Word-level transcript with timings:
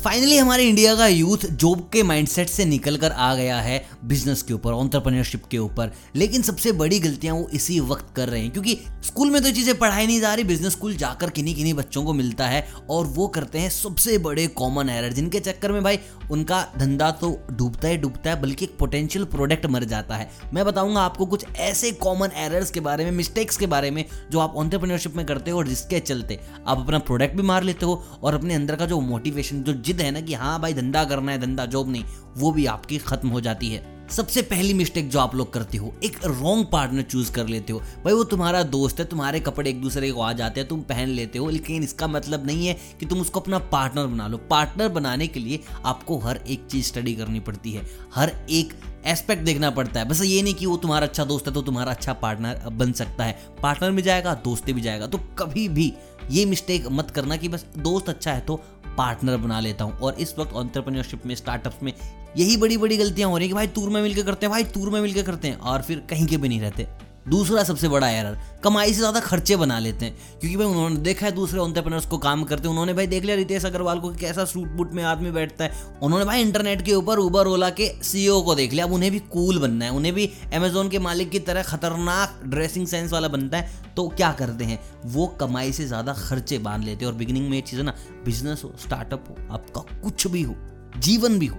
Finally 0.00 0.36
हमारे 0.36 0.64
India 0.64 0.94
का 0.96 1.06
youth 1.06 1.44
job 1.52 1.80
के 1.92 2.02
माइंडसेट 2.02 2.48
से 2.48 2.64
निकल 2.64 2.96
कर 2.96 3.12
आ 3.12 3.34
गया 3.34 3.58
है 3.60 3.84
बिज़नेस 4.04 4.42
के 4.42 4.54
ऊपर 4.54 4.72
ऑन्टरप्रनरशिप 4.72 5.42
के 5.50 5.58
ऊपर। 5.58 5.90
लेकिन 6.16 6.42
सबसे 6.42 6.72
बड़ी 6.72 7.00
गलतियाँ 7.00 7.34
वो 7.34 7.48
इसी 7.54 7.78
वक्त 7.80 8.14
कर 8.16 8.28
रहे 8.28 8.40
हैं, 8.40 8.50
क्योंकि 8.52 8.78
स्कूल 9.04 9.30
में 9.30 9.42
तो 9.42 9.50
चीज़ें 9.50 9.76
पढ़ाई 9.78 10.06
नहीं 10.06 10.20
जा 10.20 10.32
रही 10.34 10.44
बिज़नेस 10.44 10.72
स्कूल 10.72 10.94
जाकर 10.96 11.30
किन्हीं 11.30 11.54
किन्हीं 11.54 11.74
बच्चों 11.74 12.04
को 12.04 12.12
मिलता 12.12 12.46
है 12.46 12.66
और 12.90 13.06
वो 13.08 13.26
करते 13.28 13.58
हैं 13.58 13.70
सबसे 13.70 14.16
बड़े 14.18 14.46
कॉमन 14.54 14.88
एरर 14.90 15.12
जिनके 15.12 15.40
चक्कर 15.40 15.72
में 15.72 15.82
भाई 15.82 15.98
उनका 16.30 16.62
धंधा 16.78 17.10
तो 17.12 17.30
डूबता 17.50 17.88
ही 17.88 17.96
डूबता 17.96 18.30
है, 18.30 18.40
बल्कि 18.40 18.64
एक 18.64 18.76
पोटेंशियल 18.78 19.24
प्रोडक्ट 19.26 19.66
मर 19.66 19.84
जाता 19.84 20.16
है। 20.16 20.30
मैं 20.54 20.64
बताऊँगा 20.64 21.00
आपको 21.00 21.26
कुछ 21.26 21.44
ऐसे 21.58 21.92
कॉमन 22.00 22.30
एरर्स 22.36 22.70
के 22.70 22.80
बारे 22.80 23.04
में 23.04 23.10
मिस्टेक्स 23.12 23.56
के 23.56 23.66
बारे 23.66 23.90
में, 23.90 24.04
जो 24.30 24.38
आप 24.38 24.56
ऑन्टरप्रनरशिप 24.56 25.16
में 25.16 25.24
करते 25.26 25.50
हो 25.50 25.58
और 25.58 25.68
जिसके 25.68 26.00
चलते 26.00 26.40
आप 26.66 26.78
अपना 26.78 26.98
प्रोडक्ट 27.00 27.36
भी 27.36 27.42
मार 27.42 27.62
लेते 27.62 27.86
हो 27.86 28.02
और 28.22 28.34
अपने 28.34 28.54
अंदर 28.54 28.76
का 28.76 28.86
जो 28.86 29.00
मोटिवेशन 29.02 29.62
जो 29.62 29.72
जिद 29.90 30.00
है 30.00 30.10
ना 30.10 30.20
कि 30.20 30.34
हाँ 30.34 30.60
भाई 30.60 30.74
धंधा 30.74 31.04
करना 31.04 31.32
है, 31.32 31.38
धंधा 31.38 31.66
जॉब 31.66 31.88
नहीं, 31.88 32.04
वो 32.36 32.50
भी 32.52 32.66
आपकी 32.66 32.98
खत्म 32.98 33.28
हो 33.28 33.40
जाती 33.40 33.68
है। 33.68 33.88
सबसे 34.10 34.42
पहली 34.42 34.72
मिस्टेक 34.74 35.08
जो 35.10 35.18
आप 35.18 35.34
लोग 35.34 35.52
करते 35.52 35.78
हो, 35.78 35.92
एक 36.04 36.16
रॉन्ग 36.24 36.66
पार्टनर 36.72 37.02
चूज़ 37.02 37.30
कर 37.32 37.46
लेते 37.46 37.72
हो। 37.72 37.78
भाई 38.04 38.12
वो 38.12 38.24
तुम्हारा 38.24 38.62
दोस्त 38.62 39.00
है, 39.00 39.04
तुम्हारे 39.04 39.40
कपड़े 39.40 39.68
एक 39.70 39.80
दूसरे 39.82 40.10
को 40.12 40.22
आ 40.22 40.32
जाते 40.32 40.60
हैं, 40.60 40.68
तुम 40.68 40.80
पहन 40.82 41.08
लेते 41.08 41.38
हो, 41.38 41.48
लेकिन 41.50 41.82
इसका 41.82 42.06
मतलब 42.06 42.46
नहीं 42.46 42.66
है 42.66 42.74
कि 43.00 43.06
तुम 43.06 43.20
उसको 43.20 43.40
अपना 43.40 43.58
पार्टनर 43.58 44.06
बना 44.06 44.26
लो। 44.26 44.36
पार्टनर 44.50 44.88
बनाने 44.88 45.26
के 45.26 45.40
लिए 45.40 45.60
आपको 45.84 46.18
हर 46.18 46.40
एक 46.48 46.66
चीज़ 46.70 46.86
स्टडी 46.86 47.14
करनी 47.14 47.40
पड़ती 47.40 47.72
है। 47.72 47.86
हर 48.14 48.32
एक 48.50 48.72
एस्पेक्ट 49.06 49.42
देखना 49.42 49.70
पड़ता 49.70 50.00
है। 50.00 50.08
बस 50.08 50.22
ये 50.22 50.42
नहीं 50.42 50.54
कि 50.54 50.66
वो 50.66 50.76
तुम्हारा 50.76 51.06
अच्छा 51.06 51.24
दोस्त 51.24 51.46
है 51.48 51.54
तो 51.54 51.62
तुम्हारा 51.62 51.92
अच्छा 51.92 52.12
पार्टनर 52.12 52.68
बन 52.70 52.92
सकता 52.92 53.24
है। 53.24 53.38
पार्टनर 53.62 53.90
भी 53.90 54.02
जाएगा, 54.02 54.34
दोस्त 54.34 54.70
भी 54.70 54.80
जाएगा 54.80 55.06
तो 55.06 55.18
कभी 55.38 55.68
भी 55.68 55.92
ये 56.30 56.44
मिस्टेक 56.46 56.86
मत 56.90 57.10
करना 57.10 57.36
कि 57.36 57.48
बस 57.48 57.64
दोस्त 57.78 58.08
अच्छा 58.08 58.32
है 58.32 58.40
तो 58.40 58.56
पार्टनर 58.96 59.36
बना 59.36 59.60
लेता 59.60 59.84
हूँ। 59.84 59.98
और 59.98 60.14
इस 60.14 60.34
वक्त 60.38 60.52
ऑन्टरप्रन्योरशिप 60.52 61.26
में 61.26 61.34
स्टार्टअप 61.34 61.78
में 61.82 61.92
यही 62.36 62.56
बड़ी 62.56 62.76
बड़ी 62.76 62.96
गलतियाँ 62.96 63.30
हो 63.30 63.36
रही 63.36 63.46
है 63.46 63.48
कि 63.48 63.54
भाई 63.54 63.66
टूर 63.66 63.90
में 63.90 64.00
मिलकर 64.02 64.22
करते 64.22 64.46
हैं, 64.46 64.50
भाई 64.50 64.64
टूर 64.64 64.90
में 64.90 65.00
मिलकर 65.00 65.22
करते 65.22 65.48
हैं 65.48 65.56
और 65.56 65.82
फिर 65.82 66.02
कहीं 66.10 66.26
के 66.26 66.36
भी 66.36 66.48
नहीं 66.48 66.60
रहते। 66.60 66.86
दूसरा 67.28 67.62
सबसे 67.64 67.88
बड़ा 67.88 68.08
एरर 68.10 68.38
कमाई 68.64 68.92
से 68.92 68.98
ज़्यादा 68.98 69.20
खर्चे 69.20 69.56
बना 69.56 69.78
लेते 69.78 70.04
हैं। 70.04 70.38
क्योंकि 70.40 70.56
भाई 70.56 70.66
उन्होंने 70.66 70.96
देखा 70.96 71.26
है, 71.26 71.32
दूसरे 71.32 71.58
ऑन्टरप्रनर्स 71.60 72.06
को 72.06 72.18
काम 72.18 72.44
करते 72.44 72.62
हैं, 72.62 72.70
उन्होंने 72.70 72.92
भाई 72.94 73.06
देख 73.06 73.24
लिया 73.24 73.36
रितेश 73.36 73.64
अग्रवाल 73.64 74.00
को 74.00 74.10
कैसा 74.14 74.44
सूट 74.44 74.68
बूट 74.68 74.92
में 74.92 75.02
आदमी 75.04 75.30
बैठता 75.30 75.64
है। 75.64 75.98
उन्होंने 76.02 76.24
भाई 76.24 76.40
इंटरनेट 76.40 76.82
के 76.82 76.94
ऊपर 76.94 77.18
उबर 77.18 77.46
ओला 77.46 77.70
के 77.70 77.88
सीईओ 78.02 78.40
को 78.42 78.54
देख 78.54 78.72
लिया। 78.72 78.84
अब 78.84 78.92
उन्हें 78.92 79.10
भी 79.12 79.18
कूल 79.32 79.58
बनना 79.58 79.84
है, 79.84 79.90
उन्हें 79.90 80.14
भी 80.14 80.30
अमेजोन 80.54 80.88
के 80.88 80.98
मालिक 80.98 81.30
की 81.30 81.38
तरह 81.40 81.62
खतरनाक 81.62 82.40
ड्रेसिंग 82.46 82.86
सेंस 82.86 83.12
वाला 83.12 83.28
बनता 83.28 83.58
है। 83.58 83.78
तो 83.96 84.08
क्या 84.08 84.32
करते 84.32 84.64
हैं? 84.64 84.78
वो 85.06 85.26
कमाई 85.40 85.72
से 85.72 85.86
ज़्यादा 85.86 86.12
खर्चे 86.18 86.58
बाँध 86.58 86.84
लेते 86.84 87.04
हैं। 87.04 87.12
और 87.12 87.18
बिगिनिंग 87.18 87.48
में 87.48 87.56
ये 87.56 87.62
चीज़ 87.62 87.80
है 87.80 87.86
ना 87.86 87.94
बिज़नेस 88.24 88.62
हो 88.64 88.72
स्टार्टअप 88.78 89.24
हो, 89.28 89.36
आपका 89.54 89.80
कुछ 90.02 90.26
भी 90.26 90.42
हो, 90.42 90.54
जीवन 90.98 91.38
भी 91.38 91.46
हो, 91.46 91.58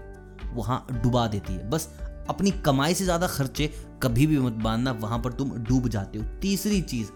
वहाँ 0.53 0.85
डुबा 0.93 1.27
देती 1.27 1.53
है। 1.53 1.69
बस 1.69 1.89
अपनी 2.31 2.51
कमाई 2.65 2.93
से 2.93 3.03
ज़्यादा 3.03 3.27
खर्चे 3.29 3.69
कभी 4.03 4.27
भी 4.27 4.37
मत 4.39 4.53
बांधना, 4.63 4.91
वहाँ 4.93 5.19
पर 5.19 5.33
तुम 5.33 5.51
डूब 5.59 5.87
जाते 5.89 6.19
हो। 6.19 6.25
तीसरी 6.41 6.81
चीज़ 6.83 7.07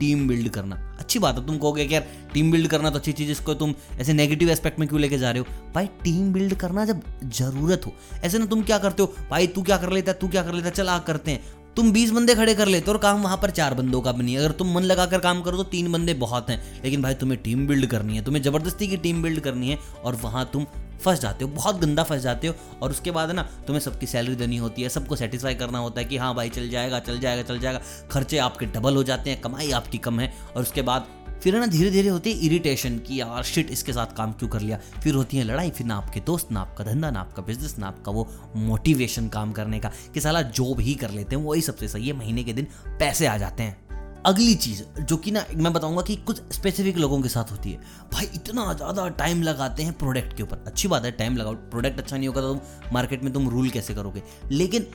टीम 0.00 0.26
बिल्ड 0.28 0.48
करना। 0.48 0.76
अच्छी 0.98 1.18
बात 1.18 1.38
है, 1.38 1.46
तुम 1.46 1.58
कहोगे 1.58 1.84
कि 1.86 1.94
यार 1.94 2.06
टीम 2.32 2.50
बिल्ड 2.52 2.68
करना 2.68 2.90
तो 2.90 2.98
अच्छी 2.98 3.12
चीज़ 3.12 3.30
इसको 3.30 3.54
तुम 3.54 3.74
ऐसे 3.94 4.12
नेगेटिव 4.12 4.50
एस्पेक्ट 4.50 4.78
में 4.78 4.88
क्यों 4.88 5.00
लेके 5.00 5.18
जा 5.18 5.30
रहे 5.30 5.40
हो? 5.40 5.46
भाई 5.74 5.86
टीम 6.04 6.32
बिल्ड 6.32 6.54
करना 6.54 6.84
जब 6.84 7.02
ज़रूरत 7.24 7.86
हो, 7.86 7.92
ऐसे 8.24 8.38
ना 8.38 8.46
तुम 8.46 8.62
क्या 8.62 8.78
करते 8.78 9.02
हो, 9.02 9.14
भाई, 9.30 9.46
तू 9.46 9.62
क्या 9.62 9.76
कर 9.76 9.92
लेता 9.92 10.12
है, 10.12 10.18
तू 10.18 10.28
क्या 10.28 10.42
कर 10.42 10.54
लेता 10.54 10.68
है, 10.68 10.74
चल 10.74 10.88
आ 10.88 10.98
करते 11.00 11.30
हैं। 11.30 11.42
तुम 11.76 11.90
बीस 11.92 12.10
बंदे 12.10 12.34
खड़े 12.34 12.54
कर 12.54 12.66
लेते 12.66 12.86
हो 12.86 12.92
और 12.92 12.98
काम 12.98 13.22
वहाँ 13.22 13.36
पर 13.36 13.50
चार 13.50 13.74
बंदों 13.74 14.00
का 14.00 14.12
बनी 14.12 14.34
अगर 14.36 14.50
तुम 14.52 14.74
मन 14.74 14.82
लगाकर 14.82 15.18
काम 15.18 15.40
करो 15.42 15.56
तो 15.56 15.64
तीन 15.64 15.90
बंदे 15.92 16.14
बहुत 16.16 16.50
हैं, 16.50 16.60
लेकिन 16.84 17.02
भाई, 17.02 17.14
तुम्हें 17.14 17.40
टीम 17.42 17.66
बिल्ड 17.66 17.86
करनी 17.86 18.16
है, 18.16 18.24
तुम्हें 18.24 18.42
ज़बरदस्ती 18.42 18.88
की 18.88 18.96
टीम 18.96 19.22
बिल्ड 19.22 19.40
करनी 19.40 19.70
है 19.70 19.78
और 20.04 20.18
वहाँ 20.22 20.48
तुम 20.52 20.66
फंस 21.00 21.20
जाते 21.20 21.44
हो, 21.44 21.50
बहुत 21.50 21.80
गंदा 21.80 22.02
फंस 22.02 22.22
जाते 22.22 22.46
हो 22.46 22.54
और 22.82 22.90
उसके 22.90 23.10
बाद 23.10 23.30
ना, 23.30 23.42
तुम्हें 23.66 23.80
सबकी 23.80 24.06
सैलरी 24.06 24.34
देनी 24.34 24.56
होती 24.56 24.82
है, 24.82 24.88
सबको 24.88 25.16
सेटिस्फाई 25.16 25.54
करना 25.54 25.78
होता 25.78 26.00
है 26.00 26.06
कि 26.06 26.16
हाँ 26.16 26.34
भाई, 26.34 26.48
चल 26.48 26.68
जाएगा 26.68 27.00
चल 27.00 27.18
जाएगा 27.18 27.42
चल 27.42 27.58
जाएगा। 27.58 27.80
खर्चे 28.10 28.38
आपके 28.38 28.66
डबल 28.66 28.96
हो 28.96 29.02
जाते 29.02 29.30
हैं, 29.30 29.40
कमाई 29.40 29.70
आपकी 29.70 29.98
कम 29.98 30.20
है 30.20 30.32
और 30.56 30.62
उसके 30.62 30.82
बाद 30.82 31.06
फिर 31.42 31.58
ना 31.58 31.66
धीरे 31.66 31.90
धीरे 31.90 32.08
होती 32.08 32.32
है 32.32 32.38
इरिटेशन 32.38 32.98
की 32.98 33.20
यार 33.20 33.42
शिट 33.42 33.70
इसके 33.70 33.92
साथ 33.92 34.14
काम 34.16 34.32
क्यों 34.32 34.48
कर 34.50 34.60
लिया? 34.60 34.78
फिर 35.02 35.14
होती 35.14 35.36
है 35.36 35.44
लड़ाई, 35.44 35.70
फिर 35.70 35.86
ना 35.86 35.96
आपके 35.96 36.20
दोस्त, 36.20 36.52
ना 36.52 36.60
आपका 36.60 36.84
धंधा, 36.84 37.10
ना 37.10 37.20
आपका 37.20 37.42
बिज़नेस 37.42 37.78
ना 37.78 37.86
आपका 37.86 38.12
वो 38.12 38.28
मोटिवेशन 38.56 39.28
काम 39.28 39.52
करने 39.52 39.80
का 39.80 39.90
कि 40.14 40.20
साला 40.20 40.42
जॉब 40.42 40.80
ही 40.80 40.94
कर 40.94 41.10
लेते 41.10 41.36
हैं, 41.36 41.42
वही 41.44 41.60
सबसे 41.60 41.88
सही 41.88 42.08
है, 42.08 42.12
महीने 42.12 42.44
के 42.44 42.52
दिन 42.52 42.68
पैसे 42.86 43.26
आ 43.26 43.36
जाते 43.38 43.62
हैं। 43.62 43.83
अगली 44.26 44.54
चीज़, 44.54 44.82
जो 45.00 45.16
कि 45.16 45.30
ना, 45.30 45.44
मैं 45.56 45.72
बताऊँगा 45.72 46.02
कि 46.02 46.16
कुछ 46.16 46.40
स्पेसिफिक 46.52 46.96
लोगों 46.96 47.22
के 47.22 47.28
साथ 47.28 47.52
होती 47.52 47.70
है। 47.70 47.78
भाई, 48.12 48.24
इतना 48.34 48.72
ज़्यादा 48.74 49.08
टाइम 49.08 49.42
लगाते 49.42 49.82
हैं 49.82 49.92
प्रोडक्ट 49.92 50.36
के 50.36 50.42
ऊपर। 50.42 50.64
अच्छी 50.66 50.88
बात 50.88 51.04
है 51.04 51.10
टाइम 51.10 51.36
लगाओ। 51.36 51.54
प्रोडक्ट 51.54 51.98
अच्छा 51.98 52.16
नहीं 52.16 52.28
होगा 52.28 52.40
तो 52.40 52.54
तुम 52.54 52.60
मार्केट 52.92 53.22
में 53.22 53.32
तुम 53.32 53.48
रूल 53.48 53.70
कैसे 53.70 53.94
करोगे? 53.94 54.22
लेकिन 54.50 54.86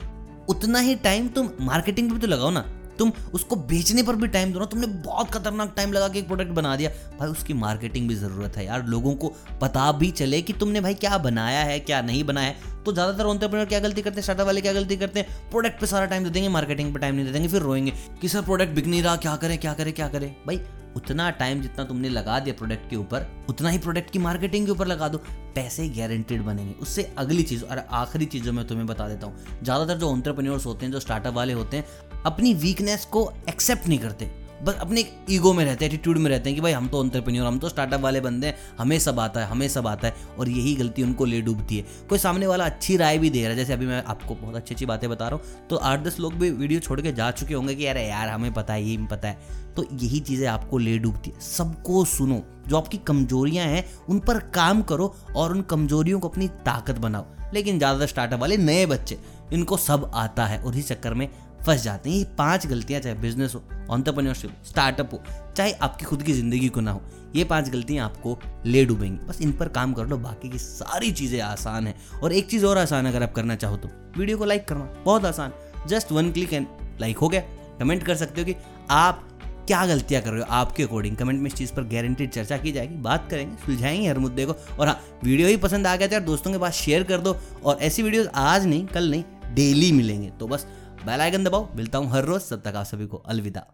उतना 0.48 0.78
ही 0.78 0.94
टाइम 0.94 1.28
तुम 1.28 1.50
मार्केटिंग 1.60 2.10
में 2.10 2.20
भी 2.20 2.26
तो 2.26 2.32
लगाओ 2.32 2.50
ना। 2.50 2.60
तुम 3.00 3.12
उसको 3.34 3.56
बेचने 3.58 4.02
पर 4.02 4.16
भी 4.16 4.28
टाइम 4.28 4.52
दो 4.52 4.58
ना, 4.60 4.64
तुमने 4.66 4.86
बहुत 4.86 5.30
खतरनाक 5.30 5.72
टाइम 5.76 5.92
लगा 5.92 6.08
के 6.08 6.18
एक 6.18 6.26
प्रोडक्ट 6.26 6.50
बना 6.52 6.74
दिया। 6.76 6.90
भाई, 7.18 7.28
उसकी 7.28 7.54
मार्केटिंग 7.56 8.08
भी 8.08 8.14
ज़रूरत 8.14 8.56
है 8.56 8.64
यार। 8.66 8.86
लोगों 8.86 9.14
को 9.14 9.32
पता 9.60 9.90
भी 9.92 10.10
चले 10.12 10.40
कि 10.42 10.52
तुमने 10.52 10.80
भाई 10.80 10.94
क्या 10.96 11.18
बनाया 11.18 11.60
है, 11.62 11.78
क्या 11.80 12.00
नहीं 12.02 12.24
बनाया 12.24 12.48
है। 12.48 12.82
तो 12.84 12.92
ज़्यादातर 12.92 13.26
ऑन्टरप्रेनर 13.26 13.64
क्या 13.66 13.78
गलती 13.80 14.02
करते 14.02 14.16
हैं? 14.16 14.22
स्टार्टअप 14.22 14.46
वाले 14.46 14.60
क्या 14.60 14.72
गलती 14.72 14.96
करते 14.96 15.20
हैं? 15.20 15.50
प्रोडक्ट 15.50 15.80
पे 15.80 15.86
सारा 15.86 16.06
टाइम 16.06 16.24
दे 16.24 16.30
देंगे 16.30 16.48
मार्केटिंग 16.48 16.92
पे 16.94 17.00
टाइम 17.00 17.14
नहीं 17.14 17.26
दे 17.26 17.32
देंगे, 17.32 17.48
फिर 17.48 17.62
रोएँगे 17.62 17.92
कि 18.20 18.28
सर 18.28 18.42
प्रोडक्ट 18.42 18.74
बिक 18.74 18.86
नहीं 18.86 19.02
रहा, 19.02 19.16
क्या 19.16 19.36
करें 19.36 19.58
क्या 19.58 19.72
करें 19.74 19.92
क्या 19.92 20.08
करें? 20.08 20.34
भाई 20.46 20.60
उतना 20.96 21.30
टाइम 21.30 21.60
जितना 21.60 21.84
तुमने 21.84 22.08
लगा 22.08 22.38
दिया 22.38 22.54
प्रोडक्ट 22.54 22.90
के 22.90 22.96
ऊपर, 22.96 23.26
उतना 23.48 23.68
ही 23.68 23.78
प्रोडक्ट 23.78 24.10
की 24.10 24.18
मार्केटिंग 24.18 24.66
के 24.66 24.72
ऊपर 24.72 24.86
लगा 24.86 25.08
दो। 25.08 25.18
पैसे 25.54 25.88
गारंटेड 25.88 26.42
बनेंगे। 26.42 26.72
उससे 26.72 27.14
अगली 27.18 27.42
चीज़, 27.42 27.64
और 27.64 27.78
आखिरी 27.78 28.26
चीज़ 28.26 28.44
जो 28.44 28.52
मैं 28.52 28.66
तुम्हें 28.66 28.86
बता 28.86 29.08
देता 29.08 29.26
हूँ। 29.26 29.62
ज़्यादातर 29.62 29.98
जो 29.98 30.10
ऑन्टरप्रन्योर्स 30.10 30.66
होते 30.66 30.86
हैं, 30.86 30.92
जो 30.92 31.00
स्टार्टअप 31.00 31.34
वाले 31.34 31.52
होते 31.52 31.76
हैं, 31.76 31.84
अपनी 32.26 32.54
वीकनेस 32.54 33.04
को 33.04 33.32
एक्सेप्ट 33.48 33.88
नहीं 33.88 33.98
करते। 33.98 34.39
बस 34.62 34.74
अपने 34.74 35.04
ईगो 35.30 35.52
में 35.52 35.64
रहते 35.64 35.84
हैं 35.84 35.92
एटीट्यूड 35.92 36.18
में 36.18 36.30
रहते 36.30 36.50
हैं 36.50 36.54
कि 36.54 36.60
भाई 36.60 36.72
हम 36.72 36.88
तो 36.88 37.00
अंतरप्रेन्योर 37.00 37.46
हम 37.46 37.58
तो 37.58 37.68
स्टार्टअप 37.68 38.00
वाले 38.00 38.20
बंदे 38.20 38.46
हैं, 38.46 38.54
हमें 38.78 38.98
सब 38.98 39.20
आता 39.20 39.40
है, 39.40 39.46
हमें 39.46 39.68
सब 39.68 39.86
आता 39.86 40.08
है 40.08 40.14
और 40.38 40.48
यही 40.48 40.74
गलती 40.74 41.02
उनको 41.02 41.24
ले 41.24 41.40
डूबती 41.40 41.76
है। 41.76 41.84
कोई 42.08 42.18
सामने 42.18 42.46
वाला 42.46 42.64
अच्छी 42.64 42.96
राय 42.96 43.18
भी 43.18 43.30
दे 43.30 43.40
रहा 43.40 43.50
है, 43.50 43.56
जैसे 43.56 43.72
अभी 43.72 43.86
मैं 43.86 44.02
आपको 44.04 44.34
बहुत 44.34 44.56
अच्छी 44.56 44.74
अच्छी 44.74 44.86
बातें 44.86 45.08
बता 45.10 45.28
रहा 45.28 45.36
हूँ 45.36 45.68
तो 45.68 45.76
आठ 45.76 46.00
दस 46.00 46.18
लोग 46.20 46.34
भी 46.34 46.50
वीडियो 46.50 46.80
छोड़ 46.80 47.00
के 47.00 47.12
जा 47.12 47.30
चुके 47.32 47.54
होंगे 47.54 47.74
कि 47.74 47.86
यार 47.86 47.98
यार, 47.98 48.28
हमें 48.28 48.52
पता 48.52 48.74
है 48.74 48.82
यही 48.82 49.06
पता 49.06 49.28
है। 49.28 49.58
तो 49.76 49.84
यही 49.92 50.18
चीज़ें 50.20 50.46
आपको 50.48 50.78
ले 50.78 50.98
डूबती 50.98 51.30
है। 51.30 51.40
सबको 51.40 52.04
सुनो, 52.04 52.42
जो 52.68 52.76
आपकी 52.76 52.98
कमजोरियाँ 52.98 53.66
हैं, 53.66 53.84
उन 54.08 54.18
पर 54.20 54.38
काम 54.54 54.80
करो 54.82 55.14
और 55.36 55.52
उन 55.52 55.60
कमजोरियों 55.62 56.20
को 56.20 56.28
अपनी 56.28 56.48
ताकत 56.66 56.98
बनाओ। 56.98 57.26
लेकिन 57.54 57.78
ज़्यादातर 57.78 58.06
स्टार्टअप 58.06 58.40
वाले 58.40 58.56
नए 58.56 58.84
बच्चे, 58.86 59.18
इनको 59.52 59.76
सब 59.76 60.10
आता 60.14 60.46
है 60.46 60.58
और 60.58 60.76
इस 60.76 60.88
चक्कर 60.88 61.14
में 61.14 61.28
फंस 61.66 61.82
जाते 61.82 62.10
हैं। 62.10 62.16
ये 62.16 62.24
पाँच 62.38 62.66
गलतियाँ, 62.66 63.00
चाहे 63.00 63.14
बिज़नेस 63.16 63.54
हो 63.54 63.62
ऑन्टरप्रन्योरशिप 63.90 64.50
स्टार्टअप 64.64 65.12
हो, 65.12 65.22
चाहे 65.56 65.72
आपकी 65.72 66.04
खुद 66.04 66.22
की 66.22 66.32
ज़िंदगी 66.32 66.68
को 66.68 66.80
ना 66.80 66.90
हो, 66.90 67.02
ये 67.34 67.44
पाँच 67.44 67.68
गलतियाँ 67.68 68.04
आपको 68.04 68.38
ले 68.66 68.84
डूबेंगी। 68.84 69.26
बस 69.26 69.40
इन 69.42 69.52
पर 69.52 69.68
काम 69.68 69.92
कर 69.92 70.06
लो, 70.06 70.16
बाकी 70.18 70.48
की 70.48 70.58
सारी 70.58 71.10
चीज़ें 71.12 71.40
आसान 71.40 71.86
है। 71.86 71.94
और 72.22 72.32
एक 72.32 72.50
चीज़ 72.50 72.66
और 72.66 72.78
आसान 72.78 73.06
है 73.06 73.12
अगर 73.12 73.22
आप 73.22 73.32
करना 73.32 73.56
चाहो 73.56 73.76
तो 73.76 73.88
वीडियो 74.18 74.38
को 74.38 74.44
लाइक 74.44 74.68
करना, 74.68 74.84
बहुत 75.04 75.24
आसान। 75.24 75.52
Just 75.88 76.12
one 76.12 76.30
click 76.32 76.52
and 76.52 76.66
like 77.00 77.18
हो 77.18 77.28
गया। 77.28 77.40
कमेंट 77.80 78.02
कर 78.02 78.14
सकते 78.16 78.40
हो 78.40 78.46
कि 78.46 78.54
आप 78.90 79.26
क्या 79.66 79.84
गलतियाँ 79.86 80.22
कर 80.22 80.30
रहे 80.30 80.40
हो, 80.40 80.46
आपके 80.50 80.82
अकॉर्डिंग 80.82 81.16
कमेंट 81.16 81.40
में 81.40 81.46
इस 81.46 81.54
चीज़ 81.54 81.72
पर 81.72 81.82
गारंटीड 81.84 82.30
चर्चा 82.30 82.56
की 82.56 82.72
जाएगी, 82.72 82.94
बात 82.96 83.28
करेंगे, 83.30 83.56
सुलझाएँगे 83.56 84.08
हर 84.08 84.18
मुद्दे 84.18 84.46
को। 84.46 84.52
और 84.52 84.88
हाँ 84.88 85.00
वीडियो 85.24 85.48
ही 85.48 85.56
पसंद 85.58 85.86
आ 85.86 85.94
गया 85.96 86.08
तो 86.08 86.12
यार, 86.12 86.22
दोस्तों 86.22 86.52
के 86.52 86.58
पास 86.58 86.74
शेयर 86.74 87.02
कर 87.02 87.20
दो। 87.20 87.36
और 87.64 87.78
ऐसी 87.78 88.02
वीडियोस 88.02 88.26
आज 88.34 88.66
नहीं, 88.66 88.86
कल 88.86 89.10
नहीं 89.10 89.24
डेली 89.54 89.90
मिलेंगे। 89.92 90.30
तो 90.30 90.46
बस 90.46 90.66
बेल 91.06 91.20
आइकन 91.20 91.44
दबाओ 91.44 91.68
मिलता 91.76 91.98
हूँ 91.98 92.10
हर 92.10 92.24
रोज। 92.24 92.48
तब 92.50 92.60
तक 92.60 92.76
आप 92.76 92.84
सभी 92.86 93.06
को 93.06 93.16
अलविदा। 93.26 93.66